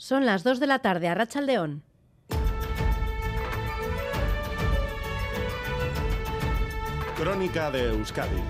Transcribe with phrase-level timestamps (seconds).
[0.00, 1.82] Son las 2 de la tarde a Rachaldeón.
[7.16, 8.40] Crónica de Euskadi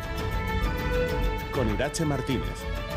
[1.50, 2.87] con Irache Martínez.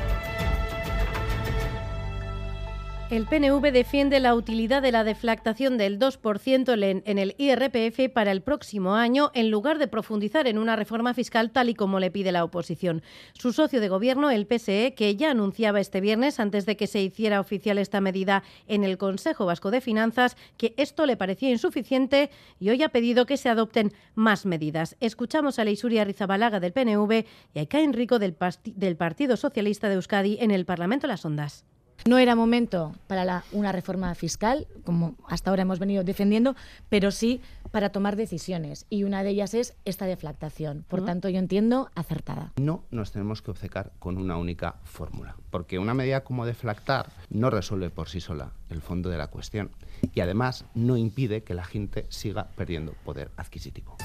[3.11, 8.41] El PNV defiende la utilidad de la deflactación del 2% en el IRPF para el
[8.41, 12.31] próximo año en lugar de profundizar en una reforma fiscal tal y como le pide
[12.31, 13.03] la oposición.
[13.33, 17.01] Su socio de gobierno, el PSE, que ya anunciaba este viernes, antes de que se
[17.01, 22.29] hiciera oficial esta medida en el Consejo Vasco de Finanzas, que esto le parecía insuficiente
[22.61, 24.95] y hoy ha pedido que se adopten más medidas.
[25.01, 29.95] Escuchamos a Leisuria Rizabalaga del PNV y a Caín Rico del, del Partido Socialista de
[29.95, 31.65] Euskadi en el Parlamento Las Ondas.
[32.07, 36.55] No era momento para una reforma fiscal, como hasta ahora hemos venido defendiendo,
[36.89, 37.41] pero sí
[37.71, 38.85] para tomar decisiones.
[38.89, 40.83] Y una de ellas es esta deflactación.
[40.87, 42.53] Por tanto, yo entiendo acertada.
[42.59, 47.49] No nos tenemos que obcecar con una única fórmula, porque una medida como deflactar no
[47.49, 49.69] resuelve por sí sola el fondo de la cuestión
[50.13, 53.97] y además no impide que la gente siga perdiendo poder adquisitivo.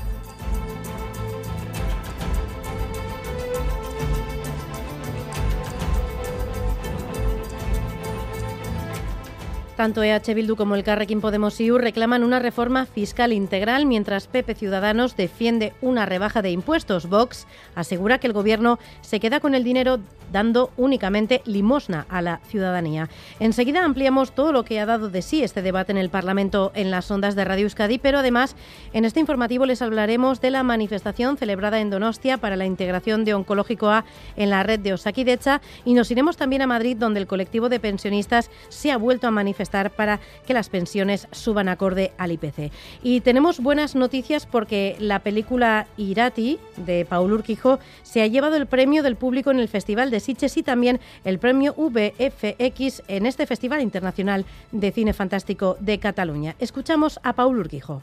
[9.77, 14.55] Tanto EH Bildu como el Carrequín Podemos IU reclaman una reforma fiscal integral, mientras Pepe
[14.55, 17.11] Ciudadanos defiende una rebaja de impuestos.
[17.11, 20.01] Vox asegura que el Gobierno se queda con el dinero
[20.33, 23.09] dando únicamente limosna a la ciudadanía.
[23.39, 26.91] Enseguida ampliamos todo lo que ha dado de sí este debate en el Parlamento en
[26.91, 28.57] las ondas de Radio Euskadi, pero además
[28.93, 33.35] en este informativo les hablaremos de la manifestación celebrada en Donostia para la integración de
[33.35, 34.05] Oncológico A
[34.37, 37.79] en la red de Osakidecha y nos iremos también a Madrid donde el colectivo de
[37.79, 42.73] pensionistas se ha vuelto a manifestar para que las pensiones suban acorde al IPC.
[43.03, 48.67] Y tenemos buenas noticias porque la película Irati de Paul Urquijo se ha llevado el
[48.67, 53.47] premio del público en el Festival de de y también el premio VFX en este
[53.47, 56.55] Festival Internacional de Cine Fantástico de Cataluña.
[56.59, 58.03] Escuchamos a Paul Urquijo.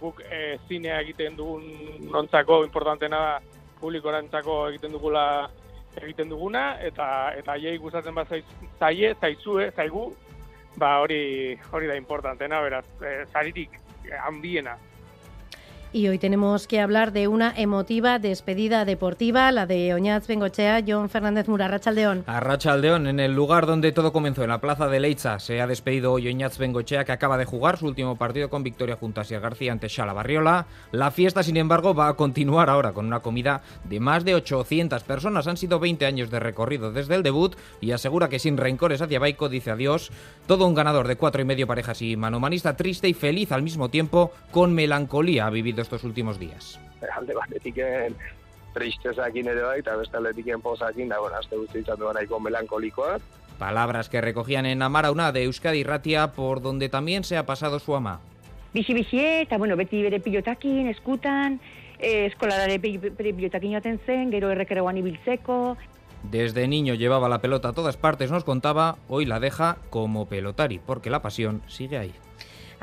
[0.00, 1.64] Guk eh, zinea egiten dugun
[2.12, 3.40] nontzako importantena
[3.80, 5.48] publikorantzako egiten dugula
[5.96, 8.28] egiten duguna eta eta jai gustatzen bat
[8.78, 10.10] zaie zaizue zaigu
[10.76, 13.78] ba hori hori da importantena beraz eh, saririk
[14.24, 14.76] handiena
[15.94, 21.08] Y hoy tenemos que hablar de una emotiva despedida deportiva, la de Oñaz Bengochea, John
[21.08, 22.24] Fernández Mura, Rachaldeón.
[22.26, 25.68] A Rachaldeón, en el lugar donde todo comenzó, en la plaza de Leiza, se ha
[25.68, 29.24] despedido hoy Oñaz Bengochea, que acaba de jugar su último partido con victoria junto a
[29.24, 30.66] Sia García ante Shala Barriola.
[30.90, 35.04] La fiesta, sin embargo, va a continuar ahora con una comida de más de 800
[35.04, 35.46] personas.
[35.46, 39.20] Han sido 20 años de recorrido desde el debut y asegura que sin rencores hacia
[39.20, 40.10] Baico dice adiós.
[40.48, 43.90] Todo un ganador de cuatro y medio parejas y manomanista triste y feliz al mismo
[43.90, 46.80] tiempo, con melancolía ha vivido estos últimos días.
[47.14, 47.78] Alde batetik
[48.74, 53.18] tristezakin ere bai, eta beste aldetiken pozakin, da, bueno, azte guzti izan duan nahiko melankolikoa.
[53.58, 57.94] Palabras que recogían en Amarauna de Euskadi Ratia, por donde también se ha pasado su
[57.94, 58.20] ama.
[58.74, 61.60] Bixi bixi eta, bueno, beti bere pilotakin, eskutan,
[62.00, 65.76] eh, eskolarare bere pilotakin joaten zen, gero errekeroan ibiltzeko.
[66.24, 70.80] Desde niño llevaba la pelota a todas partes, nos contaba, hoy la deja como pelotari,
[70.80, 72.12] porque la pasión sigue ahí.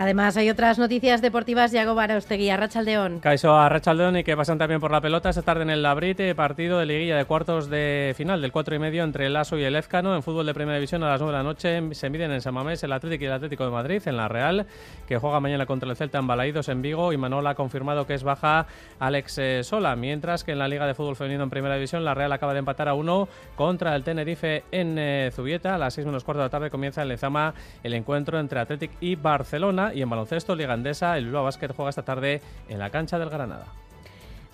[0.02, 1.72] Además, hay otras noticias deportivas.
[1.72, 3.20] Yago Baraustegui, Arrachaldeón.
[3.20, 5.30] Caiso Arrachaldeón y que pasan también por la pelota.
[5.30, 8.80] Esta tarde en el Labrite, partido de liguilla de cuartos de final del 4 y
[8.80, 10.16] medio entre el ASO y el Ezcano.
[10.16, 12.56] En fútbol de primera división a las 9 de la noche se miden en San
[12.56, 14.02] Mamés el Atlético y el Atlético de Madrid.
[14.08, 14.66] En la Real,
[15.08, 17.14] que juega mañana contra el Celta en Balaídos en Vigo.
[17.14, 18.66] Y Manola ha confirmado que es baja
[18.98, 19.96] Alex eh, Sola.
[19.96, 22.60] Mientras que en la Liga de Fútbol Femenino en primera división, la Real acaba de
[22.60, 25.76] empatar a uno contra el Tenerife en eh, Zubieta.
[25.76, 27.54] A las 6 menos cuarto de la tarde comienza en Lezama
[27.84, 29.91] el encuentro entre Atlético y Barcelona.
[29.94, 33.30] Y en baloncesto, Liga Gandesa, el Bilbao Basket juega esta tarde en la cancha del
[33.30, 33.66] Granada.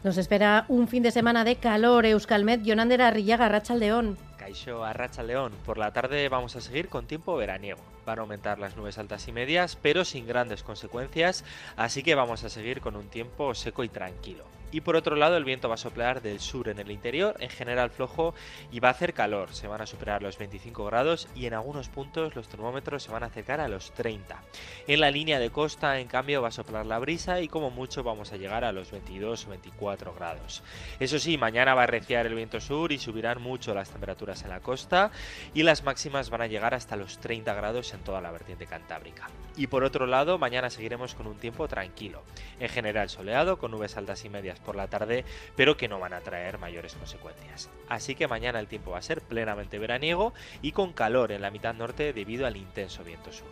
[0.03, 4.18] Nos espera un fin de semana de calor, Euskalmet, Jonander Arrillaga, Rachaldeón.
[4.38, 4.94] Caixo a
[5.24, 5.52] León.
[5.66, 7.81] Por la tarde vamos a seguir con tiempo veraniego.
[8.06, 11.44] Van a aumentar las nubes altas y medias, pero sin grandes consecuencias,
[11.75, 14.46] así que vamos a seguir con un tiempo seco y tranquilo.
[14.72, 17.50] Y por otro lado, el viento va a soplar del sur en el interior, en
[17.50, 18.33] general flojo,
[18.72, 19.53] y va a hacer calor.
[19.53, 23.23] Se van a superar los 25 grados y en algunos puntos los termómetros se van
[23.23, 24.41] a acercar a los 30.
[24.88, 28.03] En la línea de costa, en cambio, va a soplar la brisa y como mucho
[28.03, 30.63] vamos a llegar a los 22 o 24 grados.
[31.00, 34.50] Eso sí, mañana va a reciar el viento sur y subirán mucho las temperaturas en
[34.50, 35.12] la costa
[35.53, 39.30] y las máximas van a llegar hasta los 30 grados en toda la vertiente cantábrica.
[39.56, 42.24] Y por otro lado, mañana seguiremos con un tiempo tranquilo.
[42.59, 45.25] En general soleado, con nubes altas y medias por la tarde,
[45.56, 47.69] pero que no van a traer mayores consecuencias.
[47.88, 51.51] Así que mañana el tiempo va a ser plenamente veraniego y con calor en la
[51.51, 53.48] mitad norte debido al intenso viento sur.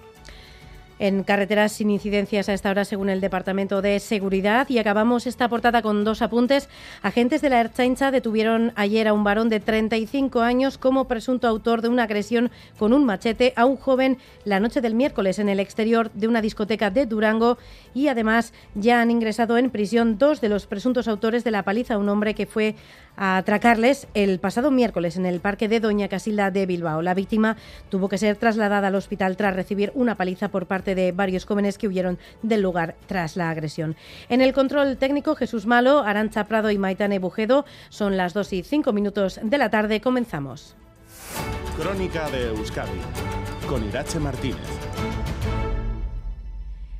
[0.98, 4.70] En carreteras sin incidencias a esta hora, según el Departamento de Seguridad.
[4.70, 6.70] Y acabamos esta portada con dos apuntes.
[7.02, 11.82] Agentes de la Erchaincha detuvieron ayer a un varón de 35 años como presunto autor
[11.82, 12.50] de una agresión
[12.80, 16.42] con un machete a un joven la noche del miércoles en el exterior de una
[16.42, 17.58] discoteca de Durango.
[17.94, 21.96] Y además ya han ingresado en prisión dos de los presuntos autores de la paliza
[21.96, 22.76] a un hombre que fue
[23.18, 27.02] a atracarles el pasado miércoles en el parque de Doña Casilda de Bilbao.
[27.02, 27.58] La víctima
[27.90, 31.78] tuvo que ser trasladada al hospital tras recibir una paliza por parte de varios jóvenes
[31.78, 33.96] que huyeron del lugar tras la agresión.
[34.30, 37.66] En el control técnico, Jesús Malo, Arancha Prado y Maitane Bujedo.
[37.90, 40.02] Son las 2 y 5 minutos de la tarde.
[40.02, 40.76] Comenzamos.
[41.78, 43.00] Crónica de Euskadi
[43.68, 44.95] con Irache Martínez.